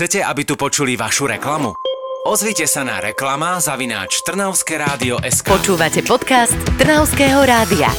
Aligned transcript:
Chcete, 0.00 0.24
aby 0.24 0.48
tu 0.48 0.56
počuli 0.56 0.96
vašu 0.96 1.28
reklamu? 1.28 1.76
Ozvite 2.24 2.64
sa 2.64 2.80
na 2.88 3.04
reklama 3.04 3.60
zavináč 3.60 4.24
Trnavské 4.24 4.80
rádio 4.80 5.20
SK. 5.20 5.60
Počúvate 5.60 6.00
podcast 6.00 6.56
Trnavského 6.80 7.44
rádia. 7.44 7.92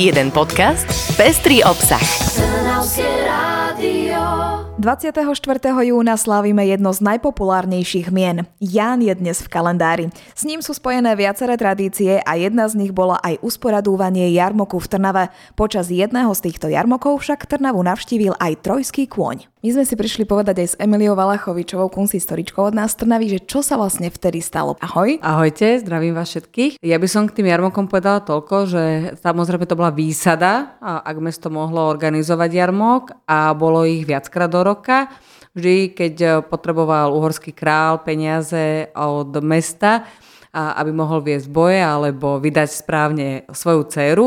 Jeden 0.00 0.32
podcast, 0.32 0.88
pestrý 1.12 1.60
obsah. 1.60 2.00
Trnavské 2.40 3.04
rádio. 3.04 4.61
24. 4.80 5.44
júna 5.84 6.16
slávime 6.16 6.64
jedno 6.64 6.96
z 6.96 7.04
najpopulárnejších 7.04 8.08
mien. 8.08 8.48
Ján 8.56 9.04
je 9.04 9.12
dnes 9.12 9.36
v 9.44 9.48
kalendári. 9.52 10.08
S 10.32 10.48
ním 10.48 10.64
sú 10.64 10.72
spojené 10.72 11.12
viaceré 11.12 11.60
tradície 11.60 12.24
a 12.24 12.32
jedna 12.40 12.64
z 12.72 12.80
nich 12.80 12.92
bola 12.96 13.20
aj 13.20 13.44
usporadúvanie 13.44 14.32
jarmoku 14.32 14.80
v 14.80 14.88
Trnave. 14.88 15.24
Počas 15.60 15.92
jedného 15.92 16.32
z 16.32 16.48
týchto 16.48 16.72
jarmokov 16.72 17.20
však 17.20 17.52
Trnavu 17.52 17.84
navštívil 17.84 18.32
aj 18.40 18.64
trojský 18.64 19.04
kôň. 19.12 19.52
My 19.62 19.70
sme 19.70 19.86
si 19.86 19.94
prišli 19.94 20.26
povedať 20.26 20.58
aj 20.58 20.68
s 20.74 20.78
Emiliou 20.80 21.14
Valachovičovou, 21.14 21.86
kunstistoričkou 21.86 22.66
od 22.66 22.74
nás 22.74 22.98
Trnavy, 22.98 23.38
že 23.38 23.46
čo 23.46 23.62
sa 23.62 23.78
vlastne 23.78 24.10
vtedy 24.10 24.42
stalo. 24.42 24.74
Ahoj. 24.82 25.22
Ahojte, 25.22 25.78
zdravím 25.78 26.18
vás 26.18 26.34
všetkých. 26.34 26.82
Ja 26.82 26.98
by 26.98 27.06
som 27.06 27.30
k 27.30 27.38
tým 27.38 27.46
jarmokom 27.46 27.86
povedala 27.86 28.26
toľko, 28.26 28.66
že 28.66 28.82
samozrejme 29.22 29.62
to 29.70 29.78
bola 29.78 29.94
výsada, 29.94 30.74
ak 30.82 31.14
mesto 31.22 31.46
mohlo 31.46 31.86
organizovať 31.86 32.50
jarmok 32.50 33.14
a 33.22 33.54
bolo 33.54 33.86
ich 33.86 34.02
viackrát 34.02 34.50
do 34.50 34.61
roka. 34.62 35.10
Vždy, 35.52 35.92
keď 35.92 36.14
potreboval 36.48 37.12
uhorský 37.12 37.52
král 37.52 38.00
peniaze 38.00 38.88
od 38.96 39.36
mesta, 39.44 40.08
aby 40.52 40.92
mohol 40.92 41.20
viesť 41.20 41.48
boje 41.48 41.80
alebo 41.80 42.40
vydať 42.40 42.68
správne 42.72 43.28
svoju 43.52 43.82
dceru, 43.88 44.26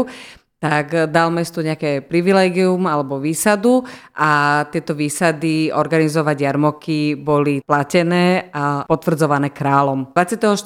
tak 0.65 1.13
dal 1.13 1.29
mestu 1.29 1.61
nejaké 1.61 2.01
privilegium 2.01 2.89
alebo 2.89 3.21
výsadu 3.21 3.85
a 4.17 4.65
tieto 4.73 4.97
výsady 4.97 5.69
organizovať 5.69 6.37
jarmoky 6.41 7.13
boli 7.13 7.61
platené 7.61 8.49
a 8.49 8.81
potvrdzované 8.89 9.53
kráľom. 9.53 10.09
24. 10.17 10.57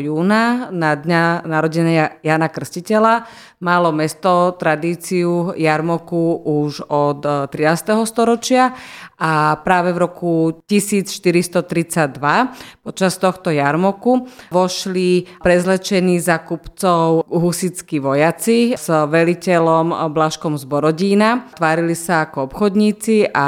júna 0.00 0.72
na 0.72 0.96
dňa 0.96 1.44
narodenia 1.44 2.16
Jana 2.24 2.48
Krstiteľa 2.48 3.28
malo 3.60 3.92
mesto 3.92 4.56
tradíciu 4.56 5.52
jarmoku 5.54 6.40
už 6.42 6.88
od 6.88 7.52
13. 7.52 8.08
storočia 8.08 8.72
a 9.22 9.54
práve 9.62 9.94
v 9.94 9.98
roku 10.02 10.32
1432 10.66 12.10
počas 12.82 13.14
tohto 13.22 13.54
jarmoku 13.54 14.26
vošli 14.50 15.38
prezlečení 15.38 16.18
za 16.18 16.42
kupcov 16.42 17.22
husickí 17.30 18.02
vojaci 18.02 18.74
s 18.74 18.90
veliteľom 19.42 20.14
Blaškom 20.14 20.54
z 20.54 20.70
Borodína. 20.70 21.50
Tvárili 21.58 21.98
sa 21.98 22.30
ako 22.30 22.46
obchodníci 22.46 23.26
a 23.34 23.46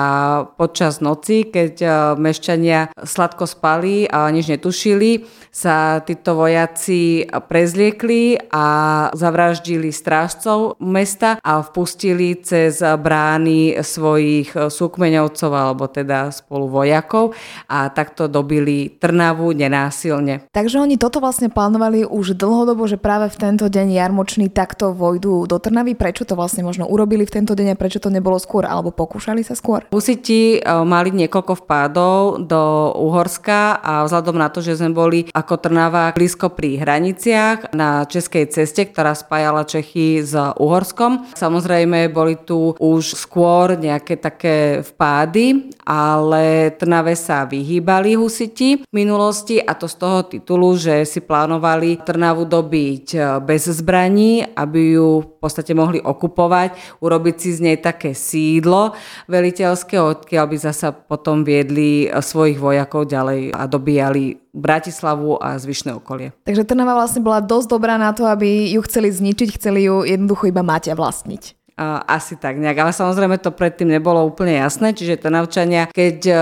počas 0.59 0.99
noci, 0.99 1.47
keď 1.47 1.75
e, 1.79 1.89
mešťania 2.19 2.99
sladko 2.99 3.47
spali 3.47 4.11
a 4.11 4.27
nič 4.35 4.51
netušili, 4.51 5.23
sa 5.55 6.03
títo 6.03 6.35
vojaci 6.35 7.31
prezliekli 7.31 8.51
a 8.51 8.67
zavraždili 9.15 9.95
strážcov 9.95 10.83
mesta 10.83 11.39
a 11.39 11.63
vpustili 11.63 12.43
cez 12.43 12.83
brány 12.83 13.79
svojich 13.79 14.51
súkmeňovcov 14.51 15.51
alebo 15.55 15.87
teda 15.87 16.35
spolu 16.35 16.67
vojakov 16.67 17.39
a 17.71 17.87
takto 17.95 18.27
dobili 18.27 18.99
Trnavu 18.99 19.55
nenásilne. 19.55 20.51
Takže 20.51 20.83
oni 20.83 20.99
toto 20.99 21.23
vlastne 21.23 21.47
plánovali 21.55 22.03
už 22.03 22.35
dlhodobo, 22.35 22.91
že 22.91 22.99
práve 22.99 23.31
v 23.31 23.39
tento 23.39 23.71
deň 23.71 23.95
jarmočný 23.95 24.51
takto 24.51 24.91
vojdu 24.91 25.47
do 25.47 25.63
Trnavy. 25.63 25.84
Prečo 25.93 26.25
to 26.25 26.33
vlastne 26.33 26.65
možno 26.65 26.89
urobili 26.89 27.29
v 27.29 27.35
tento 27.37 27.53
deň 27.53 27.77
a 27.77 27.81
prečo 27.81 28.01
to 28.01 28.09
nebolo 28.09 28.41
skôr 28.41 28.65
alebo 28.65 28.89
pokúšali 28.89 29.45
sa 29.45 29.53
skôr? 29.53 29.85
Husiti 29.93 30.57
e, 30.57 30.59
mali 30.65 31.13
niekoľko 31.13 31.69
vpádov 31.69 32.49
do 32.49 32.97
Uhorska 32.97 33.85
a 33.85 34.09
vzhľadom 34.09 34.41
na 34.41 34.49
to, 34.49 34.65
že 34.65 34.81
sme 34.81 34.97
boli 34.97 35.29
ako 35.37 35.61
Trnava 35.61 36.17
blízko 36.17 36.57
pri 36.57 36.81
hraniciach 36.81 37.77
na 37.77 38.09
českej 38.09 38.49
ceste, 38.49 38.89
ktorá 38.89 39.13
spájala 39.13 39.69
Čechy 39.69 40.25
s 40.25 40.33
Uhorskom. 40.57 41.37
Samozrejme 41.37 42.09
boli 42.09 42.41
tu 42.41 42.73
už 42.81 43.21
skôr 43.21 43.77
nejaké 43.77 44.17
také 44.17 44.81
vpády 44.81 45.75
ale 45.85 46.73
Trnave 46.81 47.13
sa 47.15 47.45
vyhýbali 47.45 48.17
husiti 48.17 48.81
v 48.81 48.85
minulosti 48.93 49.61
a 49.61 49.77
to 49.77 49.89
z 49.89 49.97
toho 50.01 50.19
titulu, 50.25 50.77
že 50.77 51.05
si 51.05 51.21
plánovali 51.21 52.01
Trnavu 52.01 52.49
dobiť 52.49 53.07
e, 53.15 53.19
bez 53.45 53.69
zbraní, 53.69 54.45
aby 54.57 54.97
ju 54.97 55.09
v 55.25 55.29
podstate 55.41 55.64
mohli 55.73 56.05
okupovať, 56.05 57.01
urobiť 57.01 57.35
si 57.41 57.57
z 57.57 57.61
nej 57.65 57.77
také 57.81 58.13
sídlo 58.13 58.93
veliteľské, 59.33 59.97
odkiaľ 59.97 60.45
by 60.53 60.57
zasa 60.61 60.93
potom 60.93 61.41
viedli 61.41 62.05
e, 62.05 62.21
svojich 62.21 62.61
vojakov 62.61 63.09
ďalej 63.09 63.57
a 63.57 63.65
dobíjali 63.65 64.45
Bratislavu 64.53 65.41
a 65.41 65.57
zvyšné 65.57 65.97
okolie. 65.97 66.37
Takže 66.45 66.69
Trnava 66.69 66.95
vlastne 66.95 67.25
bola 67.25 67.41
dosť 67.41 67.67
dobrá 67.73 67.97
na 67.97 68.13
to, 68.13 68.29
aby 68.29 68.77
ju 68.77 68.85
chceli 68.85 69.09
zničiť, 69.11 69.57
chceli 69.57 69.89
ju 69.89 70.05
jednoducho 70.05 70.53
iba 70.53 70.61
mať 70.61 70.93
a 70.93 70.99
vlastniť. 70.99 71.64
Asi 72.07 72.39
tak 72.39 72.55
nejak, 72.55 72.87
ale 72.87 72.93
samozrejme 72.95 73.35
to 73.43 73.51
predtým 73.51 73.91
nebolo 73.91 74.23
úplne 74.23 74.63
jasné, 74.63 74.95
čiže 74.95 75.19
Trnavčania, 75.19 75.91
keď 75.91 76.19
e, 76.23 76.35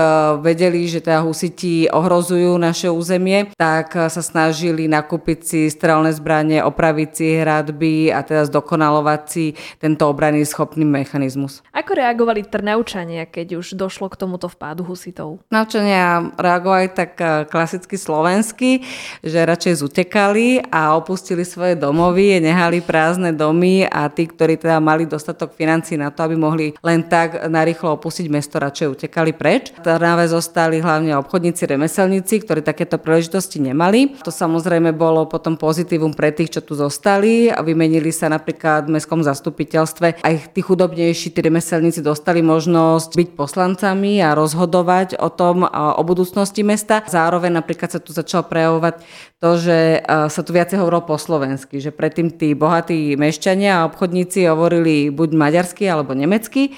vedeli, 0.45 0.85
že 0.85 1.01
teda 1.01 1.25
husiti 1.25 1.89
ohrozujú 1.89 2.53
naše 2.61 2.93
územie, 2.93 3.49
tak 3.57 3.97
e, 3.97 4.13
sa 4.13 4.21
snažili 4.21 4.85
nakúpiť 4.85 5.39
si 5.41 5.59
strelné 5.73 6.13
zbranie, 6.13 6.61
opraviť 6.61 7.09
si 7.09 7.25
hradby 7.41 8.13
a 8.13 8.21
teda 8.21 8.45
zdokonalovať 8.45 9.21
si 9.25 9.57
tento 9.81 10.05
obranný 10.05 10.45
schopný 10.45 10.85
mechanizmus. 10.85 11.65
Ako 11.73 11.97
reagovali 11.97 12.45
Trnavčania, 12.45 13.25
keď 13.25 13.57
už 13.57 13.73
došlo 13.73 14.13
k 14.13 14.21
tomuto 14.21 14.45
vpádu 14.45 14.85
husitov? 14.85 15.41
Trnavčania 15.49 16.29
reagovali 16.37 16.93
tak 16.93 17.17
e, 17.17 17.49
klasicky 17.49 17.97
slovensky, 17.97 18.85
že 19.25 19.41
radšej 19.41 19.81
zutekali 19.81 20.61
a 20.69 20.93
opustili 20.93 21.41
svoje 21.41 21.73
domovy, 21.73 22.37
nehali 22.37 22.85
prázdne 22.85 23.33
domy 23.33 23.89
a 23.89 24.05
tí, 24.13 24.29
ktorí 24.29 24.61
teda 24.61 24.77
mali 24.77 25.09
dosť 25.09 25.22
dostatok 25.23 25.55
financí 25.55 25.95
na 25.95 26.11
to, 26.11 26.27
aby 26.27 26.35
mohli 26.35 26.75
len 26.83 27.07
tak 27.07 27.47
narýchlo 27.47 27.95
opustiť 27.95 28.27
mesto, 28.27 28.59
radšej 28.59 28.91
utekali 28.91 29.31
preč. 29.31 29.71
V 29.71 29.79
Trnave 29.79 30.27
zostali 30.27 30.83
hlavne 30.83 31.15
obchodníci, 31.15 31.63
remeselníci, 31.63 32.43
ktorí 32.43 32.59
takéto 32.59 32.99
príležitosti 32.99 33.63
nemali. 33.63 34.19
To 34.27 34.35
samozrejme 34.35 34.91
bolo 34.91 35.23
potom 35.31 35.55
pozitívum 35.55 36.11
pre 36.11 36.35
tých, 36.35 36.59
čo 36.59 36.61
tu 36.67 36.75
zostali 36.75 37.47
a 37.47 37.63
vymenili 37.63 38.11
sa 38.11 38.27
napríklad 38.27 38.91
v 38.91 38.99
mestskom 38.99 39.23
zastupiteľstve. 39.23 40.19
Aj 40.19 40.35
tí 40.51 40.59
chudobnejší, 40.59 41.31
tí 41.31 41.39
remeselníci 41.39 42.03
dostali 42.03 42.43
možnosť 42.43 43.15
byť 43.15 43.29
poslancami 43.39 44.19
a 44.19 44.35
rozhodovať 44.35 45.15
o 45.23 45.31
tom, 45.31 45.63
o 45.71 46.03
budúcnosti 46.03 46.67
mesta. 46.67 46.99
Zároveň 47.07 47.63
napríklad 47.63 47.95
sa 47.95 48.03
tu 48.03 48.11
začalo 48.11 48.43
prejavovať 48.43 48.99
to, 49.39 49.49
že 49.55 49.79
sa 50.07 50.41
tu 50.41 50.51
viacej 50.51 50.81
hovorilo 50.81 51.05
po 51.07 51.15
slovensky, 51.15 51.77
že 51.77 51.93
predtým 51.93 52.33
tí 52.33 52.57
bohatí 52.57 53.13
mešťania 53.13 53.77
a 53.77 53.87
obchodníci 53.91 54.49
hovorili 54.49 55.12
buď 55.13 55.29
maďarsky 55.37 55.85
alebo 55.85 56.17
nemecky 56.17 56.73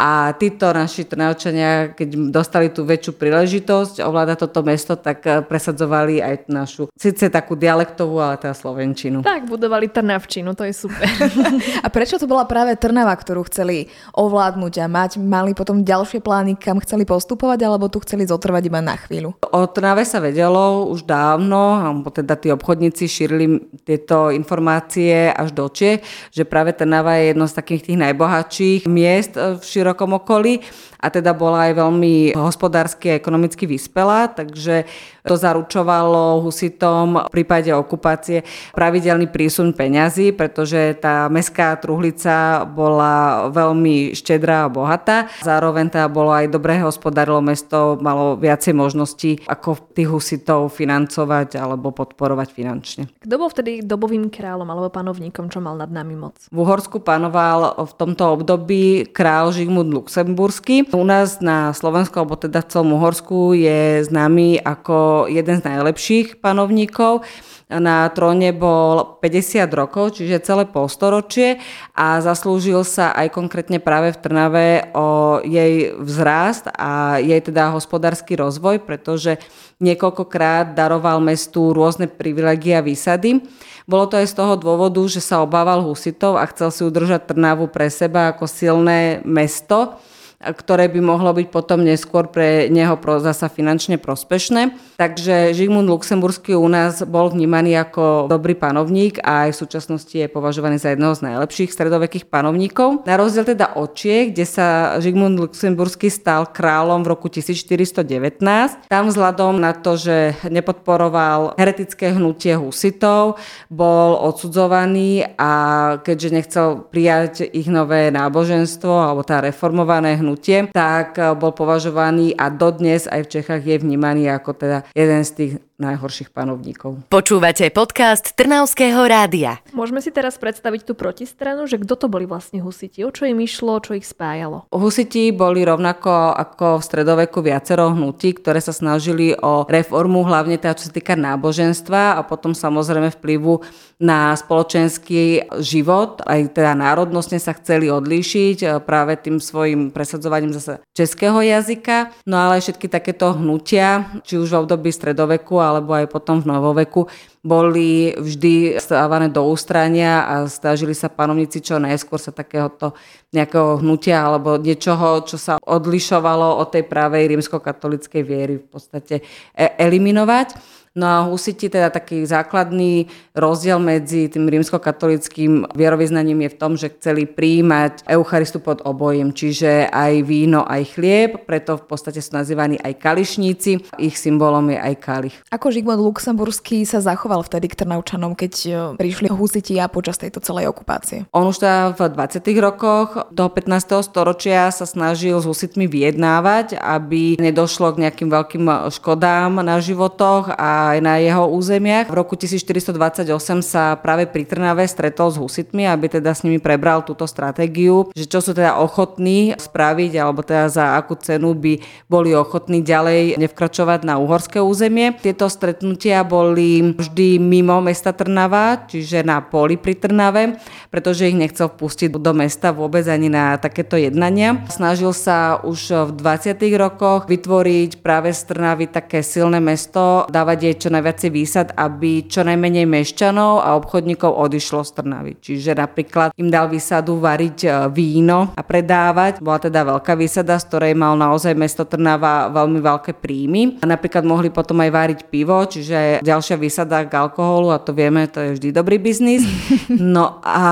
a 0.00 0.32
títo 0.32 0.72
naši 0.72 1.04
Trnavčania, 1.04 1.92
keď 1.92 2.32
dostali 2.32 2.72
tú 2.72 2.88
väčšiu 2.88 3.20
príležitosť 3.20 4.00
ovládať 4.00 4.48
toto 4.48 4.64
mesto, 4.64 4.96
tak 4.96 5.20
eh, 5.28 5.44
presadzovali 5.44 6.24
aj 6.24 6.48
našu, 6.48 6.88
síce 6.96 7.28
takú 7.28 7.52
dialektovú, 7.52 8.16
ale 8.16 8.40
teda 8.40 8.56
slovenčinu. 8.56 9.20
Tak, 9.20 9.44
budovali 9.44 9.92
Trnavčinu, 9.92 10.56
to 10.56 10.64
je 10.64 10.72
super. 10.72 11.04
a 11.84 11.88
prečo 11.92 12.16
to 12.16 12.24
bola 12.24 12.48
práve 12.48 12.72
Trnava, 12.80 13.12
ktorú 13.12 13.44
chceli 13.52 13.92
ovládnuť 14.16 14.74
a 14.80 14.86
mať? 14.88 15.10
Mali 15.20 15.52
potom 15.52 15.84
ďalšie 15.84 16.24
plány, 16.24 16.56
kam 16.56 16.80
chceli 16.80 17.04
postupovať, 17.04 17.60
alebo 17.60 17.92
tu 17.92 18.00
chceli 18.00 18.24
zotrvať 18.24 18.72
iba 18.72 18.80
na 18.80 18.96
chvíľu? 18.96 19.36
O 19.52 19.68
Trnave 19.68 20.08
sa 20.08 20.24
vedelo 20.24 20.88
už 20.88 21.04
dávno, 21.04 21.76
alebo 21.76 22.08
teda 22.08 22.40
tí 22.40 22.48
obchodníci 22.48 23.04
šírili 23.04 23.68
tieto 23.84 24.32
informácie 24.32 25.28
až 25.28 25.52
do 25.52 25.68
Čie, 25.68 26.00
že 26.32 26.48
práve 26.48 26.72
Trnava 26.72 27.20
je 27.20 27.36
jedno 27.36 27.44
z 27.44 27.52
takých 27.52 27.79
tých 27.86 28.00
najbohatších 28.00 28.84
miest 28.90 29.36
v 29.36 29.60
širokom 29.60 29.90
širokom 29.90 30.16
okolí. 30.16 30.60
A 31.00 31.08
teda 31.08 31.32
bola 31.32 31.72
aj 31.72 31.80
veľmi 31.80 32.36
hospodársky 32.36 33.08
a 33.08 33.16
ekonomicky 33.16 33.64
vyspelá, 33.64 34.28
takže 34.28 34.84
to 35.24 35.34
zaručovalo 35.36 36.40
husitom 36.44 37.28
v 37.28 37.32
prípade 37.32 37.70
okupácie 37.72 38.42
pravidelný 38.72 39.28
prísun 39.28 39.72
peňazí, 39.76 40.32
pretože 40.32 40.96
tá 40.98 41.28
mestská 41.28 41.76
truhlica 41.78 42.64
bola 42.64 43.48
veľmi 43.52 44.16
štedrá 44.16 44.66
a 44.66 44.72
bohatá. 44.72 45.28
Zároveň 45.44 45.92
teda 45.92 46.08
bolo 46.08 46.32
aj 46.32 46.52
dobré 46.52 46.80
hospodárilo 46.80 47.42
mesto, 47.44 48.00
malo 48.00 48.36
viacej 48.40 48.72
možností, 48.72 49.42
ako 49.44 49.92
tých 49.92 50.08
husitov 50.08 50.72
financovať 50.72 51.60
alebo 51.60 51.92
podporovať 51.92 52.48
finančne. 52.50 53.02
Kto 53.20 53.34
bol 53.36 53.50
vtedy 53.50 53.84
dobovým 53.84 54.32
kráľom 54.32 54.68
alebo 54.68 54.88
panovníkom, 54.88 55.52
čo 55.52 55.60
mal 55.60 55.76
nad 55.76 55.90
nami 55.90 56.14
moc? 56.16 56.36
V 56.48 56.58
Uhorsku 56.62 57.02
panoval 57.02 57.76
v 57.84 57.92
tomto 57.96 58.24
období 58.40 59.10
král 59.10 59.52
Žigmund 59.52 59.92
Luxemburský. 59.92 60.88
U 60.94 61.04
nás 61.04 61.42
na 61.42 61.72
Slovensku, 61.74 62.16
alebo 62.16 62.38
teda 62.38 62.62
v 62.64 62.70
celom 62.70 62.96
Uhorsku 62.96 63.52
je 63.56 64.04
známy 64.06 64.62
ako 64.62 65.19
jeden 65.26 65.60
z 65.60 65.66
najlepších 65.66 66.40
panovníkov 66.40 67.26
na 67.70 68.10
tróne 68.10 68.50
bol 68.50 69.22
50 69.22 69.70
rokov, 69.70 70.18
čiže 70.18 70.42
celé 70.42 70.66
polstoročie 70.66 71.62
a 71.94 72.18
zaslúžil 72.18 72.82
sa 72.82 73.14
aj 73.14 73.30
konkrétne 73.30 73.78
práve 73.78 74.10
v 74.10 74.18
Trnave 74.18 74.68
o 74.90 75.38
jej 75.46 75.94
vzrast 75.94 76.66
a 76.74 77.22
jej 77.22 77.38
teda 77.38 77.70
hospodársky 77.70 78.34
rozvoj, 78.34 78.82
pretože 78.82 79.38
niekoľkokrát 79.78 80.74
daroval 80.74 81.22
mestu 81.22 81.70
rôzne 81.70 82.10
privilegia 82.10 82.82
výsady. 82.82 83.46
Bolo 83.86 84.10
to 84.10 84.18
aj 84.18 84.26
z 84.26 84.34
toho 84.34 84.58
dôvodu, 84.58 85.02
že 85.06 85.22
sa 85.22 85.38
obával 85.38 85.86
husitov 85.86 86.42
a 86.42 86.44
chcel 86.50 86.74
si 86.74 86.82
udržať 86.82 87.30
Trnavu 87.30 87.70
pre 87.70 87.86
seba 87.86 88.34
ako 88.34 88.50
silné 88.50 89.22
mesto 89.22 89.94
ktoré 90.40 90.88
by 90.88 91.00
mohlo 91.04 91.36
byť 91.36 91.52
potom 91.52 91.84
neskôr 91.84 92.32
pre 92.32 92.72
neho 92.72 92.96
zasa 93.20 93.52
finančne 93.52 94.00
prospešné. 94.00 94.72
Takže 94.96 95.52
Žigmund 95.52 95.92
Luxemburský 95.92 96.56
u 96.56 96.64
nás 96.64 97.04
bol 97.04 97.28
vnímaný 97.28 97.76
ako 97.76 98.24
dobrý 98.32 98.56
panovník 98.56 99.20
a 99.20 99.48
aj 99.48 99.52
v 99.52 99.60
súčasnosti 99.60 100.16
je 100.16 100.32
považovaný 100.32 100.80
za 100.80 100.96
jedného 100.96 101.12
z 101.12 101.28
najlepších 101.28 101.72
stredovekých 101.72 102.24
panovníkov. 102.32 103.04
Na 103.04 103.20
rozdiel 103.20 103.44
teda 103.52 103.76
od 103.76 103.92
Čiech, 103.92 104.32
kde 104.32 104.46
sa 104.48 104.96
Žigmund 104.96 105.36
Luxemburský 105.36 106.08
stal 106.08 106.48
kráľom 106.48 107.04
v 107.04 107.10
roku 107.12 107.28
1419, 107.28 108.40
tam 108.88 109.04
vzhľadom 109.12 109.60
na 109.60 109.76
to, 109.76 110.00
že 110.00 110.40
nepodporoval 110.48 111.60
heretické 111.60 112.16
hnutie 112.16 112.56
husitov, 112.56 113.36
bol 113.68 114.16
odsudzovaný 114.24 115.36
a 115.36 115.52
keďže 116.00 116.28
nechcel 116.32 116.66
prijať 116.88 117.44
ich 117.52 117.68
nové 117.68 118.08
náboženstvo 118.08 118.88
alebo 118.88 119.20
tá 119.20 119.44
reformované 119.44 120.16
hnutie, 120.16 120.29
hnutie, 120.30 120.70
tak 120.70 121.18
eh, 121.18 121.34
bol 121.34 121.50
považovaný 121.50 122.38
a 122.38 122.46
dodnes 122.54 123.10
aj 123.10 123.26
v 123.26 123.32
Čechách 123.34 123.62
je 123.66 123.76
vnímaný 123.82 124.30
ako 124.30 124.54
teda 124.54 124.78
jeden 124.94 125.26
z 125.26 125.30
tých 125.34 125.52
najhorších 125.80 126.30
panovníkov. 126.30 127.08
Počúvate 127.08 127.72
podcast 127.72 128.36
Trnavského 128.36 129.00
rádia. 129.08 129.64
Môžeme 129.72 130.04
si 130.04 130.12
teraz 130.12 130.36
predstaviť 130.36 130.84
tú 130.84 130.92
protistranu, 130.92 131.64
že 131.64 131.80
kto 131.80 131.96
to 131.96 132.06
boli 132.12 132.28
vlastne 132.28 132.60
husiti, 132.60 133.00
o 133.02 133.10
čo 133.10 133.24
im 133.24 133.40
išlo, 133.40 133.80
čo 133.80 133.96
ich 133.96 134.04
spájalo. 134.04 134.68
Husiti 134.68 135.32
boli 135.32 135.64
rovnako 135.64 136.36
ako 136.36 136.78
v 136.78 136.86
stredoveku 136.86 137.40
viacero 137.40 137.90
hnutí, 137.96 138.36
ktoré 138.36 138.60
sa 138.60 138.76
snažili 138.76 139.32
o 139.34 139.64
reformu, 139.64 140.22
hlavne 140.28 140.60
teda 140.60 140.76
čo 140.76 140.86
sa 140.86 140.92
týka 140.92 141.16
náboženstva 141.16 142.20
a 142.20 142.20
potom 142.22 142.52
samozrejme 142.52 143.08
vplyvu 143.16 143.64
na 144.00 144.32
spoločenský 144.32 145.52
život, 145.60 146.24
aj 146.24 146.56
teda 146.56 146.72
národnostne 146.72 147.36
sa 147.36 147.52
chceli 147.52 147.92
odlíšiť 147.92 148.58
e, 148.64 148.66
práve 148.80 149.20
tým 149.20 149.36
svojim 149.36 149.92
presadzovaním 149.92 150.56
zase 150.56 150.80
českého 150.96 151.36
jazyka. 151.44 152.08
No 152.24 152.40
ale 152.40 152.64
všetky 152.64 152.88
takéto 152.88 153.36
hnutia, 153.36 154.08
či 154.24 154.40
už 154.40 154.48
v 154.56 154.60
období 154.64 154.88
stredoveku 154.88 155.60
alebo 155.70 155.94
aj 155.94 156.10
potom 156.10 156.42
v 156.42 156.50
novoveku, 156.50 157.06
boli 157.40 158.12
vždy 158.18 158.76
stávané 158.76 159.32
do 159.32 159.46
ústrania 159.48 160.26
a 160.28 160.34
snažili 160.44 160.92
sa 160.92 161.08
panovníci 161.08 161.64
čo 161.64 161.80
najskôr 161.80 162.20
sa 162.20 162.34
takéhoto 162.34 162.92
nejakého 163.32 163.80
hnutia 163.80 164.20
alebo 164.20 164.60
niečoho, 164.60 165.24
čo 165.24 165.40
sa 165.40 165.56
odlišovalo 165.56 166.60
od 166.60 166.68
tej 166.74 166.84
pravej 166.84 167.32
rímskokatolickej 167.38 168.22
viery 168.26 168.54
v 168.60 168.66
podstate 168.68 169.24
e- 169.56 169.74
eliminovať. 169.80 170.79
No 170.98 171.06
a 171.06 171.22
husiti 171.22 171.70
teda 171.70 171.86
taký 171.86 172.26
základný 172.26 173.06
rozdiel 173.38 173.78
medzi 173.78 174.26
tým 174.26 174.50
rímskokatolickým 174.50 175.70
vierovýznaním 175.70 176.42
je 176.42 176.50
v 176.50 176.58
tom, 176.58 176.72
že 176.74 176.90
chceli 176.98 177.30
príjmať 177.30 178.10
Eucharistu 178.10 178.58
pod 178.58 178.82
obojím, 178.82 179.30
čiže 179.30 179.86
aj 179.86 180.26
víno, 180.26 180.66
aj 180.66 180.98
chlieb, 180.98 181.46
preto 181.46 181.78
v 181.78 181.86
podstate 181.86 182.18
sú 182.18 182.34
nazývaní 182.34 182.74
aj 182.82 182.98
kališníci, 183.06 184.02
ich 184.02 184.18
symbolom 184.18 184.66
je 184.74 184.82
aj 184.82 184.94
kalich. 184.98 185.36
Ako 185.54 185.70
Žigmund 185.70 186.02
Luxemburský 186.02 186.82
sa 186.82 186.98
zachoval 186.98 187.46
vtedy 187.46 187.70
k 187.70 187.86
Trnavčanom, 187.86 188.34
keď 188.34 188.52
e, 188.66 188.70
prišli 188.98 189.30
husiti 189.30 189.78
a 189.78 189.86
počas 189.86 190.18
tejto 190.18 190.42
celej 190.42 190.74
okupácie? 190.74 191.22
On 191.30 191.46
už 191.46 191.62
teda 191.62 191.94
v 191.94 192.18
20. 192.18 192.42
rokoch 192.58 193.30
do 193.30 193.46
15. 193.46 194.02
storočia 194.10 194.74
sa 194.74 194.90
snažil 194.90 195.38
s 195.38 195.46
husitmi 195.46 195.86
vyjednávať, 195.86 196.74
aby 196.82 197.38
nedošlo 197.38 197.94
k 197.94 198.10
nejakým 198.10 198.26
veľkým 198.26 198.90
škodám 198.90 199.62
na 199.62 199.78
životoch 199.78 200.50
a 200.50 200.79
aj 200.94 200.98
na 201.04 201.20
jeho 201.20 201.44
územiach. 201.52 202.08
V 202.08 202.16
roku 202.16 202.34
1428 202.40 203.28
sa 203.60 203.94
práve 204.00 204.24
pri 204.24 204.48
Trnave 204.48 204.88
stretol 204.88 205.28
s 205.28 205.36
husitmi, 205.36 205.84
aby 205.84 206.08
teda 206.08 206.32
s 206.32 206.42
nimi 206.42 206.56
prebral 206.56 207.04
túto 207.04 207.28
stratégiu, 207.28 208.08
že 208.16 208.24
čo 208.24 208.40
sú 208.40 208.56
teda 208.56 208.80
ochotní 208.80 209.52
spraviť, 209.60 210.12
alebo 210.16 210.40
teda 210.40 210.72
za 210.72 210.86
akú 210.96 211.14
cenu 211.20 211.52
by 211.52 211.82
boli 212.08 212.32
ochotní 212.32 212.80
ďalej 212.80 213.36
nevkračovať 213.36 214.08
na 214.08 214.16
uhorské 214.16 214.58
územie. 214.62 215.12
Tieto 215.20 215.52
stretnutia 215.52 216.24
boli 216.24 216.96
vždy 216.96 217.36
mimo 217.36 217.78
mesta 217.84 218.16
Trnava, 218.16 218.88
čiže 218.88 219.20
na 219.26 219.44
poli 219.44 219.76
pri 219.76 219.94
Trnave, 219.98 220.56
pretože 220.88 221.28
ich 221.28 221.36
nechcel 221.36 221.68
vpustiť 221.68 222.12
do 222.16 222.32
mesta 222.32 222.70
vôbec 222.70 223.04
ani 223.08 223.28
na 223.28 223.56
takéto 223.58 223.96
jednania. 223.96 224.62
Snažil 224.70 225.12
sa 225.16 225.58
už 225.60 226.10
v 226.10 226.20
20. 226.20 226.56
rokoch 226.76 227.26
vytvoriť 227.26 228.04
práve 228.04 228.30
z 228.30 228.40
Trnavy 228.46 228.86
také 228.86 229.24
silné 229.24 229.58
mesto, 229.58 230.28
dávať 230.28 230.58
jej 230.69 230.69
čo 230.76 230.88
najviacej 230.92 231.30
výsad, 231.30 231.66
aby 231.74 232.26
čo 232.26 232.44
najmenej 232.44 232.86
mešťanov 232.86 233.62
a 233.62 233.78
obchodníkov 233.78 234.30
odišlo 234.30 234.84
z 234.86 234.90
Trnavy. 235.00 235.32
Čiže 235.40 235.78
napríklad 235.78 236.34
im 236.36 236.50
dal 236.52 236.68
výsadu 236.70 237.18
variť 237.18 237.58
e, 237.64 237.68
víno 237.90 238.52
a 238.54 238.62
predávať. 238.62 239.40
Bola 239.40 239.58
teda 239.58 239.86
veľká 239.86 240.14
výsada, 240.14 240.58
z 240.60 240.66
ktorej 240.68 240.94
mal 240.94 241.16
naozaj 241.16 241.56
mesto 241.56 241.82
Trnava 241.86 242.52
veľmi 242.52 242.78
veľké 242.82 243.16
príjmy. 243.18 243.82
A 243.82 243.88
napríklad 243.88 244.22
mohli 244.22 244.52
potom 244.52 244.78
aj 244.84 244.90
variť 244.90 245.20
pivo, 245.26 245.62
čiže 245.64 246.20
ďalšia 246.20 246.56
výsada 246.60 247.02
k 247.06 247.12
alkoholu 247.16 247.72
a 247.74 247.82
to 247.82 247.96
vieme, 247.96 248.28
to 248.28 248.38
je 248.40 248.50
vždy 248.58 248.68
dobrý 248.74 248.98
biznis. 249.00 249.42
No 250.00 250.40
a 250.42 250.68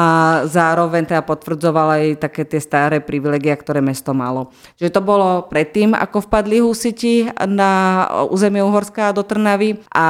zároveň 0.48 1.04
teda 1.04 1.22
potvrdzovala 1.22 2.00
aj 2.00 2.28
také 2.28 2.42
tie 2.48 2.58
staré 2.62 2.98
privilegia, 3.02 3.54
ktoré 3.54 3.84
mesto 3.84 4.16
malo. 4.16 4.50
Čiže 4.80 4.94
to 4.98 5.02
bolo 5.04 5.46
predtým, 5.46 5.92
ako 5.94 6.26
vpadli 6.26 6.62
husiti 6.62 7.28
na 7.46 8.04
územie 8.28 8.64
Uhorska 8.64 9.12
do 9.12 9.22
Trnavy 9.22 9.80
a 9.92 10.08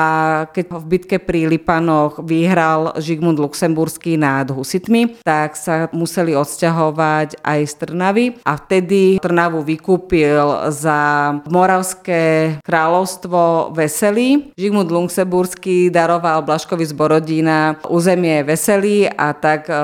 keď 0.50 0.64
v 0.74 0.86
bitke 0.86 1.16
pri 1.22 1.46
Lipanoch 1.46 2.20
vyhral 2.22 2.98
Žigmund 2.98 3.38
Luxemburský 3.38 4.18
nad 4.18 4.50
Husitmi, 4.50 5.22
tak 5.22 5.54
sa 5.54 5.86
museli 5.94 6.34
odsťahovať 6.34 7.42
aj 7.42 7.60
z 7.64 7.74
Trnavy 7.78 8.26
a 8.42 8.58
vtedy 8.58 9.22
Trnavu 9.22 9.62
vykúpil 9.62 10.70
za 10.74 11.32
Moravské 11.46 12.56
kráľovstvo 12.62 13.72
Veselý. 13.74 14.50
Žigmund 14.58 14.90
Luxemburský 14.90 15.90
daroval 15.94 16.42
Blaškovi 16.42 16.84
z 16.84 16.94
Borodína 16.94 17.78
územie 17.86 18.42
Veselý 18.42 19.06
a 19.06 19.32
tak 19.34 19.70
e, 19.70 19.74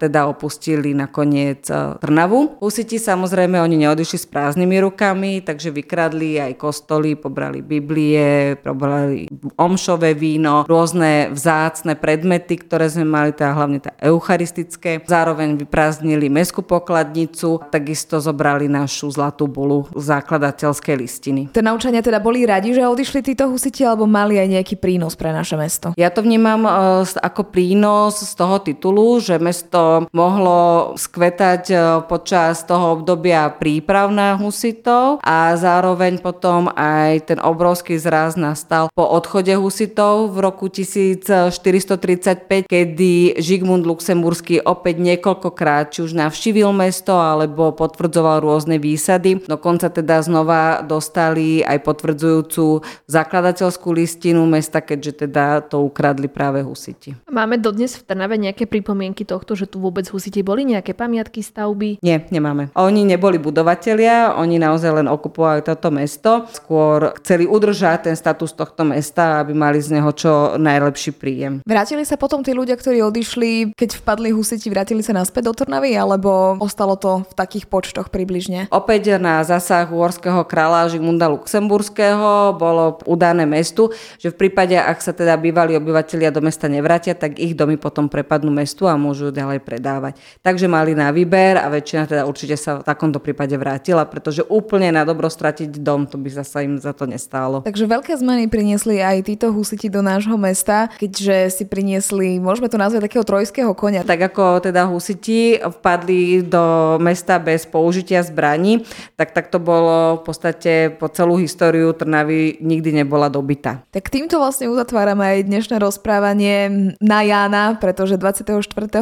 teda 0.00 0.26
opustili 0.28 0.96
nakoniec 0.96 1.68
e, 1.68 2.00
Trnavu. 2.00 2.58
Husiti 2.60 2.96
samozrejme 2.96 3.60
oni 3.60 3.84
neodišli 3.84 4.18
s 4.18 4.26
prázdnymi 4.26 4.76
rukami, 4.82 5.32
takže 5.44 5.74
vykradli 5.74 6.40
aj 6.40 6.56
kostoly, 6.56 7.14
pobrali 7.18 7.60
Biblie, 7.60 8.56
pobrali 8.56 9.28
omšové 9.58 10.14
víno, 10.14 10.62
rôzne 10.64 11.34
vzácne 11.34 11.98
predmety, 11.98 12.62
ktoré 12.62 12.86
sme 12.86 13.06
mali, 13.06 13.30
teda 13.34 13.52
hlavne 13.54 13.78
tá 13.82 13.92
eucharistické. 13.98 15.02
Zároveň 15.02 15.58
vyprázdnili 15.58 16.30
meskú 16.30 16.62
pokladnicu, 16.62 17.58
takisto 17.68 18.22
zobrali 18.22 18.70
našu 18.70 19.10
zlatú 19.10 19.50
bulu 19.50 19.90
zakladateľskej 19.98 20.94
listiny. 20.94 21.40
Tie 21.50 21.64
naučania 21.64 22.00
teda 22.00 22.22
boli 22.22 22.46
radi, 22.46 22.70
že 22.72 22.86
odišli 22.86 23.20
títo 23.34 23.50
husiti, 23.50 23.82
alebo 23.82 24.06
mali 24.06 24.38
aj 24.38 24.48
nejaký 24.48 24.74
prínos 24.78 25.18
pre 25.18 25.34
naše 25.34 25.58
mesto? 25.58 25.90
Ja 25.98 26.14
to 26.14 26.22
vnímam 26.22 26.62
e, 26.64 26.70
ako 27.02 27.50
prínos 27.50 28.22
z 28.22 28.32
toho 28.38 28.62
titulu, 28.62 29.18
že 29.18 29.42
mesto 29.42 30.06
mohlo 30.14 30.94
skvetať 30.94 31.62
e, 31.70 31.76
počas 32.06 32.62
toho 32.62 33.00
obdobia 33.00 33.50
príprav 33.50 34.14
na 34.14 34.38
husitov 34.38 35.18
a 35.26 35.52
zároveň 35.58 36.22
potom 36.22 36.70
aj 36.72 37.34
ten 37.34 37.38
obrovský 37.42 37.98
zraz 37.98 38.38
nastal 38.38 38.86
po 38.94 39.02
odchode 39.02 39.31
odchode 39.32 39.56
husitov 39.56 40.36
v 40.36 40.44
roku 40.44 40.68
1435, 40.68 42.68
kedy 42.68 43.40
Žigmund 43.40 43.88
Luxemburský 43.88 44.60
opäť 44.60 45.00
niekoľkokrát 45.00 45.88
či 45.88 46.04
už 46.04 46.12
navštívil 46.12 46.68
mesto 46.76 47.16
alebo 47.16 47.72
potvrdzoval 47.72 48.44
rôzne 48.44 48.76
výsady. 48.76 49.40
Dokonca 49.48 49.88
teda 49.88 50.20
znova 50.20 50.84
dostali 50.84 51.64
aj 51.64 51.80
potvrdzujúcu 51.80 52.84
zakladateľskú 53.08 53.88
listinu 53.96 54.44
mesta, 54.44 54.84
keďže 54.84 55.24
teda 55.24 55.64
to 55.64 55.80
ukradli 55.80 56.28
práve 56.28 56.60
husiti. 56.60 57.16
Máme 57.32 57.56
dodnes 57.56 57.96
v 57.96 58.04
Trnave 58.04 58.36
nejaké 58.36 58.68
pripomienky 58.68 59.24
tohto, 59.24 59.56
že 59.56 59.64
tu 59.64 59.80
vôbec 59.80 60.04
husiti 60.12 60.44
boli 60.44 60.68
nejaké 60.68 60.92
pamiatky, 60.92 61.40
stavby? 61.40 62.04
Nie, 62.04 62.28
nemáme. 62.28 62.68
Oni 62.76 63.08
neboli 63.08 63.40
budovatelia, 63.40 64.36
oni 64.36 64.60
naozaj 64.60 65.00
len 65.00 65.08
okupovali 65.08 65.64
toto 65.64 65.88
mesto. 65.88 66.44
Skôr 66.52 67.16
chceli 67.24 67.48
udržať 67.48 68.12
ten 68.12 68.16
status 68.20 68.52
tohto 68.52 68.84
mesta 68.84 69.21
mesta, 69.22 69.40
aby 69.42 69.52
mali 69.54 69.78
z 69.78 69.88
neho 69.98 70.10
čo 70.12 70.58
najlepší 70.58 71.14
príjem. 71.14 71.52
Vrátili 71.62 72.02
sa 72.02 72.18
potom 72.18 72.42
tí 72.42 72.50
ľudia, 72.50 72.74
ktorí 72.74 72.98
odišli, 73.02 73.78
keď 73.78 74.02
vpadli 74.02 74.34
husiti, 74.34 74.66
vrátili 74.68 75.02
sa 75.06 75.14
naspäť 75.14 75.50
do 75.50 75.52
Trnavy, 75.54 75.94
alebo 75.94 76.58
ostalo 76.58 76.98
to 76.98 77.22
v 77.22 77.34
takých 77.38 77.70
počtoch 77.70 78.10
približne? 78.10 78.66
Opäť 78.74 79.22
na 79.22 79.46
zásah 79.46 79.86
uhorského 79.86 80.42
kráľa 80.46 80.90
Žigmunda 80.90 81.30
Luxemburského 81.30 82.56
bolo 82.58 82.98
udané 83.06 83.46
mestu, 83.46 83.94
že 84.18 84.34
v 84.34 84.48
prípade, 84.48 84.74
ak 84.74 84.98
sa 84.98 85.14
teda 85.14 85.38
bývalí 85.38 85.78
obyvateľia 85.78 86.34
do 86.34 86.42
mesta 86.42 86.66
nevrátia, 86.66 87.14
tak 87.14 87.38
ich 87.38 87.54
domy 87.54 87.78
potom 87.78 88.10
prepadnú 88.10 88.50
mestu 88.50 88.90
a 88.90 88.98
môžu 88.98 89.30
ďalej 89.30 89.62
predávať. 89.62 90.18
Takže 90.42 90.66
mali 90.66 90.98
na 90.98 91.14
výber 91.14 91.60
a 91.60 91.70
väčšina 91.70 92.10
teda 92.10 92.22
určite 92.26 92.58
sa 92.58 92.82
v 92.82 92.86
takomto 92.86 93.22
prípade 93.22 93.54
vrátila, 93.54 94.02
pretože 94.08 94.42
úplne 94.46 94.90
na 94.90 95.06
dobro 95.06 95.30
stratiť 95.30 95.78
dom, 95.78 96.08
to 96.08 96.18
by 96.18 96.28
sa 96.32 96.58
im 96.64 96.80
za 96.80 96.90
to 96.96 97.06
nestálo. 97.06 97.62
Takže 97.62 97.86
veľké 97.86 98.12
zmeny 98.18 98.48
priniesli 98.48 98.98
aj 98.98 99.11
títo 99.20 99.52
husiti 99.52 99.92
do 99.92 100.00
nášho 100.00 100.40
mesta, 100.40 100.88
keďže 100.96 101.60
si 101.60 101.64
priniesli, 101.68 102.40
môžeme 102.40 102.72
to 102.72 102.80
nazvať 102.80 103.12
takého 103.12 103.26
trojského 103.26 103.76
konia. 103.76 104.00
Tak 104.00 104.32
ako 104.32 104.64
teda 104.64 104.88
husiti 104.88 105.60
vpadli 105.60 106.40
do 106.48 106.96
mesta 107.02 107.36
bez 107.36 107.68
použitia 107.68 108.24
zbraní, 108.24 108.80
tak 109.20 109.36
tak 109.36 109.52
to 109.52 109.58
bolo 109.58 110.20
v 110.20 110.22
podstate 110.22 110.94
po 110.94 111.10
celú 111.10 111.34
históriu 111.42 111.90
Trnavy 111.96 112.62
nikdy 112.62 113.02
nebola 113.02 113.26
dobytá. 113.26 113.82
Tak 113.90 114.06
týmto 114.12 114.38
vlastne 114.38 114.70
uzatvárame 114.70 115.24
aj 115.24 115.38
dnešné 115.50 115.76
rozprávanie 115.82 116.54
na 117.02 117.26
Jána, 117.26 117.74
pretože 117.80 118.14
24. 118.14 118.54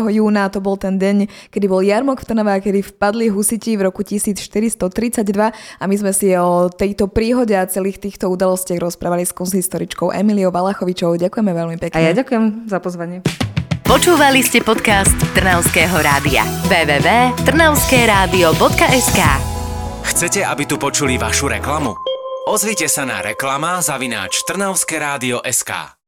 júna 0.09 0.49
to 0.49 0.65
bol 0.65 0.81
ten 0.81 0.97
deň, 0.97 1.29
kedy 1.53 1.67
bol 1.69 1.85
Jarmok 1.85 2.25
v 2.25 2.27
Trnave 2.33 2.57
a 2.57 2.63
kedy 2.63 2.81
vpadli 2.97 3.29
husiti 3.29 3.77
v 3.77 3.91
roku 3.91 4.01
1432 4.07 4.81
a 5.53 5.85
my 5.85 5.97
sme 5.99 6.13
si 6.15 6.33
o 6.39 6.71
tejto 6.73 7.11
príhode 7.11 7.53
a 7.59 7.67
celých 7.67 7.99
týchto 7.99 8.31
udalostiach 8.31 8.79
rozprávali 8.79 9.27
s 9.27 9.35
konzistoričkou 9.35 9.90
Emiliou 10.15 10.51
Balachovičovou. 10.55 11.17
Ďakujeme 11.19 11.53
veľmi 11.53 11.77
pekne. 11.81 11.97
A 11.97 12.01
ja 12.11 12.17
ďakujem 12.17 12.69
za 12.71 12.81
pozvanie. 12.81 13.21
Počúvali 13.85 14.43
ste 14.47 14.63
podcast 14.63 15.19
Trnavského 15.35 15.99
rádia. 15.99 16.45
www.trnavskeradio.sk 16.71 19.21
Chcete, 20.07 20.47
aby 20.47 20.65
tu 20.65 20.79
počuli 20.79 21.19
vašu 21.19 21.49
reklamu? 21.51 21.99
Ozvite 22.47 22.87
sa 22.89 23.03
na 23.03 23.19
reklama 23.21 23.83
zavináč 23.83 24.47
trnavskeradio.sk 24.47 26.00